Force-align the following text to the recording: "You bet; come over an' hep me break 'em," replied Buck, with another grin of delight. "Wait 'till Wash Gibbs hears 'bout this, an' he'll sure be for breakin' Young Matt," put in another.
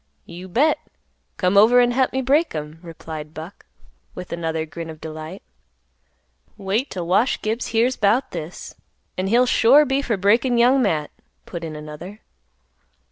"You 0.25 0.47
bet; 0.47 0.79
come 1.37 1.55
over 1.59 1.79
an' 1.79 1.91
hep 1.91 2.11
me 2.11 2.23
break 2.23 2.55
'em," 2.55 2.79
replied 2.81 3.35
Buck, 3.35 3.67
with 4.15 4.33
another 4.33 4.65
grin 4.65 4.89
of 4.89 4.99
delight. 4.99 5.43
"Wait 6.57 6.89
'till 6.89 7.05
Wash 7.05 7.39
Gibbs 7.43 7.67
hears 7.67 7.97
'bout 7.97 8.31
this, 8.31 8.73
an' 9.15 9.27
he'll 9.27 9.45
sure 9.45 9.85
be 9.85 10.01
for 10.01 10.17
breakin' 10.17 10.57
Young 10.57 10.81
Matt," 10.81 11.11
put 11.45 11.63
in 11.63 11.75
another. 11.75 12.21